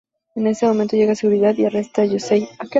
[0.33, 2.49] En ese momento llega Seguridad y arresta a Yusei.